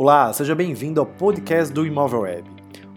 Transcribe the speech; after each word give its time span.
Olá, 0.00 0.32
seja 0.32 0.54
bem-vindo 0.54 1.00
ao 1.00 1.06
podcast 1.06 1.74
do 1.74 1.84
Imóvel 1.84 2.20
Web. 2.20 2.48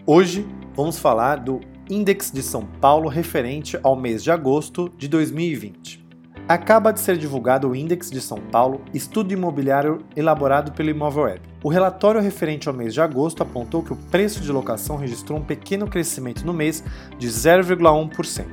Hoje 0.06 0.46
vamos 0.72 1.00
falar 1.00 1.40
do 1.40 1.58
Index 1.90 2.30
de 2.30 2.44
São 2.44 2.64
Paulo 2.64 3.08
referente 3.08 3.76
ao 3.82 3.96
mês 3.96 4.22
de 4.22 4.30
agosto 4.30 4.88
de 4.96 5.08
2020. 5.08 6.00
Acaba 6.46 6.92
de 6.92 7.00
ser 7.00 7.18
divulgado 7.18 7.68
o 7.68 7.74
Index 7.74 8.08
de 8.08 8.20
São 8.20 8.38
Paulo, 8.38 8.82
estudo 8.94 9.32
imobiliário 9.32 9.98
elaborado 10.14 10.70
pelo 10.70 10.90
Imóvel 10.90 11.24
Web. 11.24 11.40
O 11.64 11.68
relatório 11.68 12.20
referente 12.20 12.68
ao 12.68 12.74
mês 12.74 12.94
de 12.94 13.00
agosto 13.00 13.42
apontou 13.42 13.82
que 13.82 13.92
o 13.92 13.98
preço 14.12 14.40
de 14.40 14.52
locação 14.52 14.94
registrou 14.94 15.40
um 15.40 15.44
pequeno 15.44 15.88
crescimento 15.88 16.46
no 16.46 16.52
mês 16.52 16.84
de 17.18 17.26
0,1%. 17.26 18.46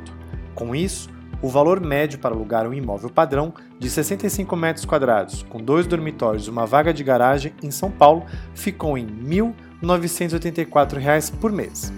Com 0.55 0.75
isso, 0.75 1.07
o 1.41 1.47
valor 1.47 1.79
médio 1.79 2.19
para 2.19 2.35
alugar 2.35 2.67
um 2.67 2.73
imóvel 2.73 3.09
padrão 3.09 3.53
de 3.77 3.89
65 3.89 4.55
metros 4.55 4.85
quadrados, 4.85 5.43
com 5.43 5.59
dois 5.61 5.87
dormitórios 5.87 6.47
e 6.47 6.49
uma 6.49 6.65
vaga 6.65 6.93
de 6.93 7.03
garagem 7.03 7.53
em 7.63 7.71
São 7.71 7.89
Paulo, 7.89 8.25
ficou 8.53 8.97
em 8.97 9.05
R$ 9.05 9.53
1.984 9.81 11.31
por 11.39 11.51
mês. 11.51 11.93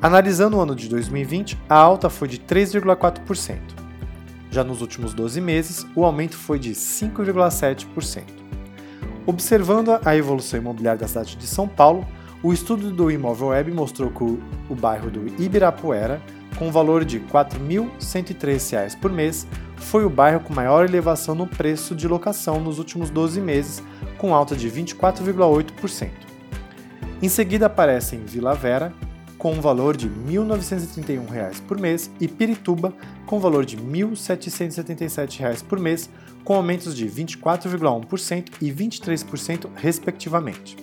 Analisando 0.00 0.56
o 0.56 0.60
ano 0.60 0.74
de 0.74 0.88
2020, 0.88 1.58
a 1.68 1.76
alta 1.76 2.08
foi 2.08 2.28
de 2.28 2.38
3,4%. 2.38 3.58
Já 4.50 4.64
nos 4.64 4.80
últimos 4.80 5.12
12 5.12 5.40
meses, 5.40 5.86
o 5.94 6.04
aumento 6.04 6.36
foi 6.36 6.58
de 6.58 6.70
5,7%. 6.70 8.22
Observando 9.26 9.98
a 10.04 10.16
evolução 10.16 10.58
imobiliária 10.58 11.00
da 11.00 11.06
cidade 11.06 11.36
de 11.36 11.46
São 11.46 11.68
Paulo, 11.68 12.06
o 12.42 12.52
estudo 12.52 12.90
do 12.90 13.10
Imóvel 13.10 13.48
Web 13.48 13.72
mostrou 13.72 14.10
que 14.10 14.22
o 14.22 14.74
bairro 14.74 15.10
do 15.10 15.26
Ibirapuera 15.42 16.22
com 16.58 16.72
valor 16.72 17.04
de 17.04 17.18
R$ 17.18 17.24
4.103 17.30 18.98
por 18.98 19.12
mês, 19.12 19.46
foi 19.76 20.04
o 20.04 20.10
bairro 20.10 20.40
com 20.40 20.52
maior 20.52 20.84
elevação 20.84 21.34
no 21.34 21.46
preço 21.46 21.94
de 21.94 22.08
locação 22.08 22.60
nos 22.60 22.78
últimos 22.78 23.10
12 23.10 23.40
meses, 23.40 23.82
com 24.18 24.34
alta 24.34 24.56
de 24.56 24.68
24,8%. 24.68 26.10
Em 27.22 27.28
seguida 27.28 27.66
aparecem 27.66 28.24
Vila 28.24 28.54
Vera, 28.54 28.92
com 29.38 29.60
valor 29.60 29.96
de 29.96 30.08
R$ 30.08 30.14
1.931 30.28 31.62
por 31.62 31.78
mês, 31.78 32.10
e 32.20 32.26
Pirituba, 32.26 32.92
com 33.24 33.38
valor 33.38 33.64
de 33.64 33.76
R$ 33.76 33.82
1.777 33.82 35.62
por 35.62 35.78
mês, 35.78 36.10
com 36.44 36.54
aumentos 36.54 36.94
de 36.94 37.06
24,1% 37.06 38.48
e 38.60 38.72
23%, 38.72 39.68
respectivamente. 39.76 40.76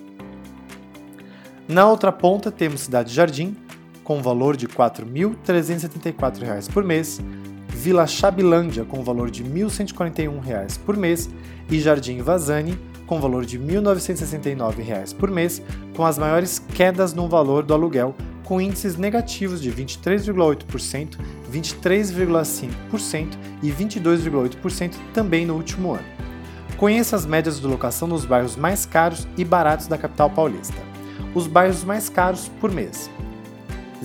Na 1.67 1.85
outra 1.89 2.11
ponta 2.11 2.49
temos 2.51 2.81
Cidade 2.81 3.13
Jardim, 3.13 3.57
com 4.05 4.21
valor 4.21 4.55
de 4.55 4.67
R$ 4.67 4.73
4.374 4.73 6.71
por 6.71 6.85
mês, 6.85 7.19
Vila 7.67 8.07
Chabilândia, 8.07 8.85
com 8.85 9.03
valor 9.03 9.29
de 9.29 9.43
R$ 9.43 9.49
1.141 9.49 10.79
por 10.85 10.95
mês, 10.95 11.29
e 11.69 11.79
Jardim 11.81 12.21
Vazani, 12.21 12.79
com 13.05 13.19
valor 13.19 13.45
de 13.45 13.57
R$ 13.57 13.81
1.969 13.81 15.15
por 15.15 15.29
mês, 15.29 15.61
com 15.95 16.05
as 16.05 16.17
maiores 16.17 16.59
quedas 16.59 17.13
no 17.13 17.27
valor 17.27 17.63
do 17.63 17.73
aluguel, 17.73 18.15
com 18.45 18.61
índices 18.61 18.95
negativos 18.95 19.59
de 19.61 19.71
23,8%, 19.71 21.17
23,5% 21.51 23.27
e 23.61 23.71
22,8% 23.71 24.93
também 25.13 25.45
no 25.45 25.55
último 25.55 25.93
ano. 25.93 26.05
Conheça 26.77 27.15
as 27.15 27.25
médias 27.25 27.59
de 27.59 27.65
locação 27.65 28.07
nos 28.07 28.23
bairros 28.25 28.55
mais 28.55 28.85
caros 28.85 29.27
e 29.37 29.43
baratos 29.43 29.87
da 29.87 29.97
capital 29.97 30.29
paulista. 30.29 30.77
Os 31.33 31.47
bairros 31.47 31.83
mais 31.83 32.07
caros 32.09 32.49
por 32.59 32.71
mês: 32.71 33.09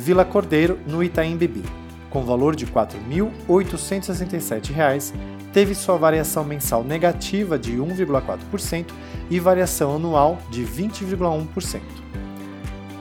Vila 0.00 0.24
Cordeiro, 0.24 0.80
no 0.86 1.04
Itaim 1.04 1.36
Bibi, 1.36 1.62
com 2.08 2.24
valor 2.24 2.56
de 2.56 2.64
R$ 2.64 2.72
4.867, 2.72 5.12
teve 5.52 5.74
sua 5.74 5.98
variação 5.98 6.42
mensal 6.42 6.82
negativa 6.82 7.58
de 7.58 7.76
1,4% 7.76 8.86
e 9.28 9.38
variação 9.38 9.96
anual 9.96 10.38
de 10.50 10.64
20,1%. 10.64 11.82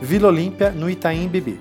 Vila 0.01 0.27
Olímpia, 0.27 0.71
no 0.71 0.89
Itaim 0.89 1.29
Bibi, 1.29 1.57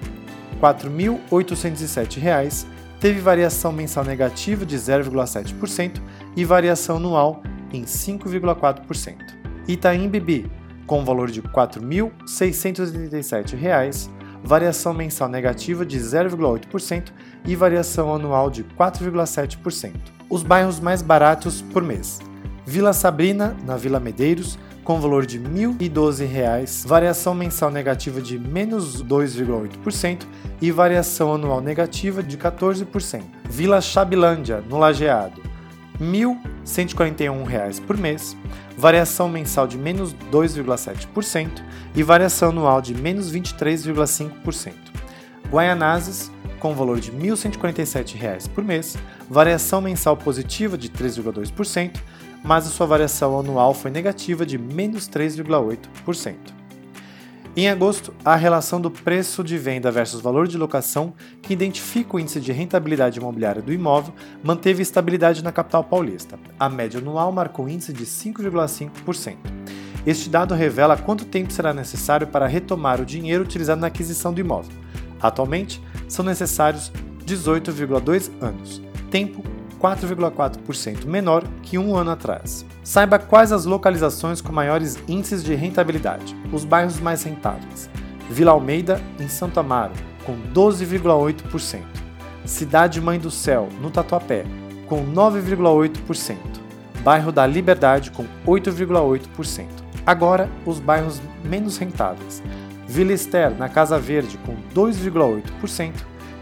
R$ 0.60 0.60
4.807, 0.60 2.66
teve 2.98 3.20
variação 3.20 3.70
mensal 3.70 4.02
negativa 4.02 4.66
de 4.66 4.76
0,7% 4.76 6.00
e 6.34 6.44
variação 6.44 6.96
anual 6.96 7.44
em 7.72 7.84
5,4%. 7.84 9.14
Itaim 9.68 10.08
Bibi, 10.08 10.50
com 10.84 11.04
valor 11.04 11.30
de 11.30 11.40
R$ 11.40 11.48
4.687, 11.48 14.17
variação 14.42 14.94
mensal 14.94 15.28
negativa 15.28 15.84
de 15.84 15.98
0,8% 15.98 17.12
e 17.46 17.56
variação 17.56 18.14
anual 18.14 18.50
de 18.50 18.64
4,7%. 18.64 19.92
Os 20.28 20.42
bairros 20.42 20.80
mais 20.80 21.02
baratos 21.02 21.62
por 21.62 21.82
mês: 21.82 22.20
Vila 22.66 22.92
Sabrina, 22.92 23.56
na 23.64 23.76
Vila 23.76 23.98
Medeiros, 23.98 24.58
com 24.84 25.00
valor 25.00 25.26
de 25.26 25.36
R$ 25.36 25.44
1.012, 25.44 26.86
variação 26.86 27.34
mensal 27.34 27.70
negativa 27.70 28.22
de 28.22 28.38
menos 28.38 29.02
2,8% 29.04 30.24
e 30.62 30.70
variação 30.70 31.34
anual 31.34 31.60
negativa 31.60 32.22
de 32.22 32.38
14%. 32.38 33.22
Vila 33.50 33.82
Chabilândia, 33.82 34.64
no 34.66 34.78
Lajeado, 34.78 35.47
R$ 35.98 36.06
1.141 36.06 37.80
por 37.82 37.96
mês, 37.96 38.36
variação 38.76 39.28
mensal 39.28 39.66
de 39.66 39.76
menos 39.76 40.14
2,7% 40.32 41.62
e 41.94 42.02
variação 42.02 42.50
anual 42.50 42.80
de 42.80 42.94
menos 42.94 43.32
23,5%. 43.32 44.72
Guaianazes, 45.50 46.30
com 46.60 46.74
valor 46.74 47.00
de 47.00 47.10
R$ 47.10 47.18
1.147 47.30 48.48
por 48.50 48.62
mês, 48.62 48.96
variação 49.28 49.80
mensal 49.80 50.16
positiva 50.16 50.76
de 50.76 50.88
3,2%, 50.88 51.96
mas 52.44 52.66
a 52.66 52.70
sua 52.70 52.86
variação 52.86 53.38
anual 53.38 53.74
foi 53.74 53.90
negativa 53.90 54.46
de 54.46 54.58
menos 54.58 55.08
3,8%. 55.08 56.57
Em 57.58 57.68
agosto, 57.68 58.14
a 58.24 58.36
relação 58.36 58.80
do 58.80 58.88
preço 58.88 59.42
de 59.42 59.58
venda 59.58 59.90
versus 59.90 60.20
valor 60.20 60.46
de 60.46 60.56
locação, 60.56 61.12
que 61.42 61.52
identifica 61.52 62.14
o 62.14 62.20
índice 62.20 62.38
de 62.38 62.52
rentabilidade 62.52 63.18
imobiliária 63.18 63.60
do 63.60 63.72
imóvel, 63.72 64.14
manteve 64.44 64.80
estabilidade 64.80 65.42
na 65.42 65.50
capital 65.50 65.82
paulista. 65.82 66.38
A 66.56 66.68
média 66.68 67.00
anual 67.00 67.32
marcou 67.32 67.64
um 67.64 67.68
índice 67.68 67.92
de 67.92 68.06
5,5%. 68.06 69.38
Este 70.06 70.30
dado 70.30 70.54
revela 70.54 70.96
quanto 70.96 71.24
tempo 71.24 71.52
será 71.52 71.74
necessário 71.74 72.28
para 72.28 72.46
retomar 72.46 73.00
o 73.00 73.04
dinheiro 73.04 73.42
utilizado 73.42 73.80
na 73.80 73.88
aquisição 73.88 74.32
do 74.32 74.40
imóvel. 74.40 74.78
Atualmente, 75.20 75.82
são 76.06 76.24
necessários 76.24 76.92
18,2 77.26 78.30
anos, 78.40 78.80
tempo 79.10 79.42
4,4% 79.80 81.06
menor 81.06 81.44
que 81.62 81.78
um 81.78 81.96
ano 81.96 82.10
atrás. 82.10 82.64
Saiba 82.82 83.18
quais 83.18 83.52
as 83.52 83.64
localizações 83.64 84.40
com 84.40 84.52
maiores 84.52 84.98
índices 85.08 85.42
de 85.44 85.54
rentabilidade, 85.54 86.36
os 86.52 86.64
bairros 86.64 87.00
mais 87.00 87.22
rentáveis. 87.22 87.88
Vila 88.30 88.52
Almeida, 88.52 89.00
em 89.18 89.28
Santo 89.28 89.60
Amaro, 89.60 89.92
com 90.24 90.36
12,8%. 90.52 91.82
Cidade 92.44 93.00
Mãe 93.00 93.18
do 93.18 93.30
Céu, 93.30 93.68
no 93.80 93.90
Tatuapé, 93.90 94.44
com 94.86 95.04
9,8%. 95.06 96.36
Bairro 97.02 97.30
da 97.30 97.46
Liberdade, 97.46 98.10
com 98.10 98.24
8,8%. 98.46 99.66
Agora, 100.04 100.48
os 100.66 100.80
bairros 100.80 101.20
menos 101.44 101.76
rentáveis. 101.76 102.42
Vila 102.86 103.12
Ester, 103.12 103.50
na 103.56 103.68
Casa 103.68 103.98
Verde, 103.98 104.38
com 104.38 104.56
2,8%. 104.74 105.92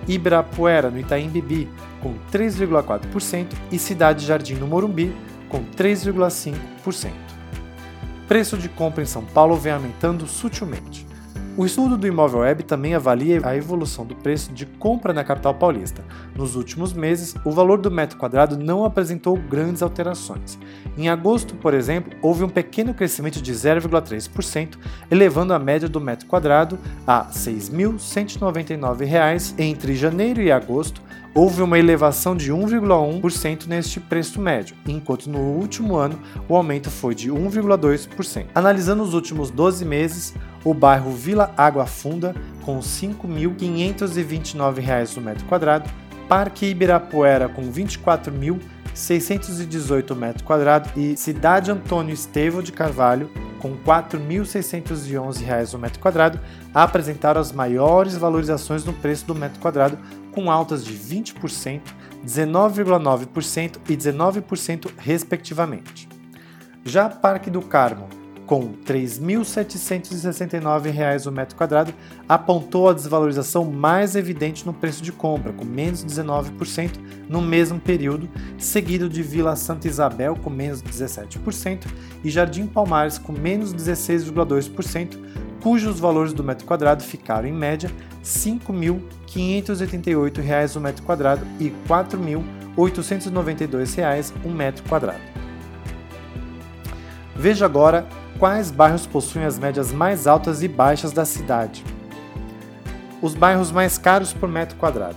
Ibirapuera, 0.09 0.91
no 0.91 0.99
Itaim 0.99 1.28
Bibi, 1.28 1.69
com 2.00 2.15
3,4% 2.33 3.49
e 3.71 3.78
Cidade 3.78 4.25
Jardim, 4.25 4.55
no 4.55 4.67
Morumbi, 4.67 5.15
com 5.49 5.65
3,5%. 5.65 7.11
Preço 8.28 8.56
de 8.56 8.69
compra 8.69 9.03
em 9.03 9.06
São 9.06 9.25
Paulo 9.25 9.56
vem 9.56 9.72
aumentando 9.72 10.27
sutilmente. 10.27 11.06
O 11.59 11.65
estudo 11.65 11.97
do 11.97 12.06
Imóvel 12.06 12.41
Web 12.41 12.65
também 12.65 12.94
avalia 12.94 13.41
a 13.43 13.56
evolução 13.56 14.05
do 14.05 14.15
preço 14.15 14.53
de 14.53 14.67
compra 14.67 15.15
na 15.15 15.25
capital 15.25 15.55
paulista. 15.55 16.05
Nos 16.34 16.55
últimos 16.55 16.93
meses, 16.93 17.34
o 17.47 17.50
valor 17.50 17.78
do 17.78 17.91
metro 17.91 18.19
quadrado 18.19 18.59
não 18.59 18.84
apresentou 18.84 19.39
grandes 19.39 19.83
alterações. 19.83 20.59
Em 20.99 21.09
agosto, 21.09 21.55
por 21.55 21.72
exemplo, 21.72 22.12
houve 22.21 22.44
um 22.44 22.49
pequeno 22.50 22.93
crescimento 22.93 23.41
de 23.41 23.55
0,3%, 23.55 24.77
elevando 25.11 25.55
a 25.55 25.58
média 25.58 25.88
do 25.88 25.99
metro 25.99 26.26
quadrado 26.26 26.79
a 27.06 27.23
R$ 27.23 27.31
6.199 27.31 29.55
entre 29.58 29.97
janeiro 29.97 30.43
e 30.43 30.53
agosto, 30.53 31.00
houve 31.37 31.61
uma 31.61 31.79
elevação 31.79 32.35
de 32.35 32.50
1,1% 32.50 33.67
neste 33.67 34.00
preço 34.00 34.41
médio, 34.41 34.75
enquanto 34.88 35.29
no 35.29 35.38
último 35.38 35.97
ano 35.97 36.19
o 36.49 36.56
aumento 36.56 36.91
foi 36.91 37.15
de 37.15 37.31
1,2%. 37.31 38.47
Analisando 38.55 39.03
os 39.03 39.12
últimos 39.12 39.50
12 39.50 39.85
meses, 39.85 40.35
o 40.65 40.73
bairro 40.73 41.11
Vila 41.11 41.53
Água 41.55 41.85
Funda, 41.85 42.35
com 42.65 42.77
R$ 42.77 42.81
5.529 42.81 45.17
no 45.17 45.23
metro 45.23 45.44
quadrado, 45.44 45.91
Parque 46.27 46.71
Ibirapuera, 46.71 47.50
com 47.50 47.61
R$ 47.61 47.85
24.618 47.85 50.17
metros 50.17 50.43
quadrados 50.43 50.91
e 50.97 51.19
Cidade 51.19 51.71
Antônio 51.71 52.15
Estevão 52.15 52.62
de 52.62 52.73
Carvalho, 52.73 53.31
com 53.61 53.73
R$ 53.73 53.79
4.611 53.85 55.73
no 55.73 55.79
metro 55.79 56.00
quadrado, 56.00 56.41
apresentaram 56.75 57.41
as 57.41 57.53
maiores 57.53 58.17
valorizações 58.17 58.85
no 58.85 58.93
preço 58.93 59.26
do 59.26 59.35
metro 59.35 59.61
quadrado, 59.61 59.99
com 60.32 60.50
altas 60.50 60.85
de 60.85 60.94
20%, 60.94 61.81
19,9% 62.25 63.79
e 63.88 63.97
19%, 63.97 64.91
respectivamente. 64.99 66.08
Já 66.85 67.08
Parque 67.08 67.50
do 67.50 67.62
Carmo, 67.62 68.08
com 68.46 68.60
R$ 68.60 68.69
3.769 68.87 71.26
o 71.26 71.32
metro 71.32 71.56
quadrado, 71.56 71.93
apontou 72.28 72.88
a 72.88 72.93
desvalorização 72.93 73.64
mais 73.64 74.14
evidente 74.14 74.64
no 74.64 74.72
preço 74.72 75.02
de 75.02 75.10
compra, 75.10 75.52
com 75.52 75.64
menos 75.64 76.04
19% 76.04 76.93
no 77.28 77.43
mesmo 77.43 77.81
período, 77.81 78.28
seguido 78.56 79.08
de 79.08 79.20
Vila 79.22 79.56
Santa 79.56 79.88
Isabel 79.88 80.37
com 80.37 80.48
menos 80.48 80.81
17% 80.82 81.87
e 82.22 82.31
Jardim 82.31 82.66
Palmares 82.66 83.19
com 83.19 83.32
menos 83.32 83.75
16,2%, 83.75 85.19
cujos 85.60 85.98
valores 85.98 86.32
do 86.32 86.44
metro 86.44 86.64
quadrado 86.64 87.02
ficaram 87.02 87.48
em 87.48 87.52
média 87.52 87.88
R$ 87.88 87.94
5.588 88.25 90.76
o 90.76 90.81
metro 90.81 91.02
quadrado 91.02 91.44
e 91.58 91.64
R$ 91.64 91.75
4.892 91.88 94.32
o 94.44 94.48
metro 94.48 94.84
quadrado. 94.88 95.34
Veja 97.34 97.64
agora 97.66 98.06
quais 98.38 98.71
bairros 98.71 99.06
possuem 99.06 99.44
as 99.44 99.59
médias 99.59 99.93
mais 99.93 100.27
altas 100.27 100.62
e 100.62 100.69
baixas 100.69 101.12
da 101.12 101.25
cidade. 101.25 101.85
Os 103.21 103.35
bairros 103.35 103.71
mais 103.71 103.99
caros 103.99 104.33
por 104.33 104.49
metro 104.49 104.77
quadrado. 104.77 105.17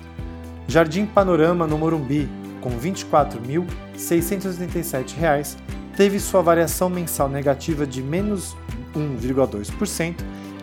Jardim 0.67 1.05
Panorama 1.05 1.65
no 1.67 1.77
Morumbi, 1.77 2.27
com 2.61 2.69
R$ 2.69 2.79
24.687, 2.79 5.55
teve 5.95 6.19
sua 6.19 6.41
variação 6.41 6.89
mensal 6.89 7.29
negativa 7.29 7.85
de 7.85 8.01
menos 8.01 8.57
1,2% 8.95 10.15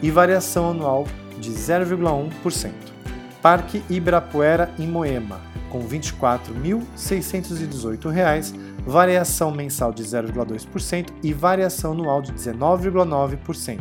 e 0.02 0.10
variação 0.10 0.70
anual 0.70 1.06
de 1.38 1.50
0,1%. 1.50 2.72
Parque 3.42 3.82
Ibirapuera 3.88 4.70
em 4.78 4.86
Moema, 4.86 5.40
com 5.70 5.80
R$ 5.80 5.98
24.618, 5.98 8.54
variação 8.86 9.50
mensal 9.50 9.92
de 9.92 10.04
0,2% 10.04 11.08
e 11.22 11.32
variação 11.32 11.92
anual 11.92 12.20
de 12.22 12.32
19,9%. 12.32 13.80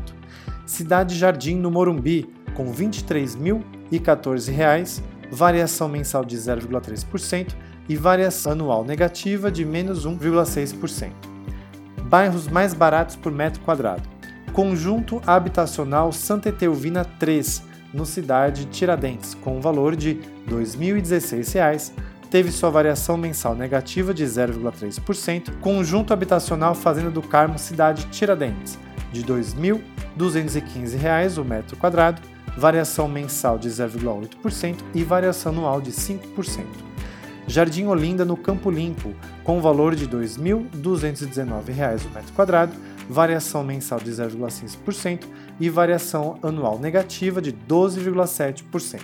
Cidade 0.66 1.16
Jardim 1.16 1.58
no 1.58 1.70
Morumbi, 1.70 2.28
com 2.56 2.72
R$ 2.72 2.88
23.014, 2.88 5.04
variação 5.32 5.88
mensal 5.88 6.26
de 6.26 6.36
0,3% 6.38 7.54
e 7.88 7.96
variação 7.96 8.54
anual 8.54 8.84
negativa 8.84 9.52
de 9.52 9.64
menos 9.64 10.08
1,6%. 10.08 11.12
Bairros 12.04 12.48
mais 12.48 12.74
baratos 12.74 13.16
por 13.16 13.32
metro 13.32 13.62
quadrado. 13.62 14.10
Conjunto 14.54 15.22
habitacional 15.26 16.12
Santa 16.12 16.50
Etelvina 16.50 17.04
3, 17.04 17.75
no 17.96 18.06
cidade 18.06 18.66
de 18.66 18.72
Tiradentes, 18.72 19.34
com 19.34 19.58
um 19.58 19.62
valor 19.62 19.96
de 19.96 20.12
R$ 20.12 20.20
2.016, 20.52 21.94
teve 22.30 22.52
sua 22.52 22.70
variação 22.70 23.16
mensal 23.16 23.56
negativa 23.56 24.14
de 24.14 24.26
0,3%, 24.26 25.58
conjunto 25.62 26.12
habitacional 26.12 26.76
Fazenda 26.76 27.10
do 27.10 27.22
Carmo 27.22 27.58
Cidade 27.58 28.06
Tiradentes, 28.08 28.78
de 29.12 29.22
R$ 29.22 29.28
2.215 29.28 31.42
o 31.42 31.46
metro 31.46 31.78
quadrado, 31.78 32.22
variação 32.58 33.08
mensal 33.08 33.58
de 33.58 33.70
0,8% 33.70 34.76
e 34.94 35.02
variação 35.04 35.54
anual 35.54 35.80
de 35.80 35.92
5%. 35.92 36.66
Jardim 37.48 37.86
Olinda 37.86 38.26
no 38.26 38.36
Campo 38.36 38.72
Limpo, 38.72 39.14
com 39.44 39.62
valor 39.62 39.96
de 39.96 40.06
R$ 40.06 40.12
2.219 40.12 42.06
o 42.06 42.10
metro 42.14 42.34
quadrado, 42.34 42.74
variação 43.10 43.64
mensal 43.64 44.00
de 44.00 44.12
0,6% 44.12 45.26
e 45.60 45.70
variação 45.70 46.38
anual 46.42 46.80
negativa 46.80 47.42
de 47.42 47.54
12,7%. 47.54 49.02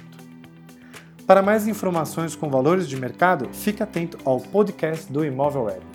Para 1.25 1.41
mais 1.41 1.67
informações 1.67 2.35
com 2.35 2.49
valores 2.49 2.87
de 2.89 2.97
mercado, 2.97 3.49
fique 3.53 3.81
atento 3.81 4.17
ao 4.25 4.39
podcast 4.39 5.11
do 5.11 5.23
Imóvel 5.23 5.63
Web. 5.63 5.90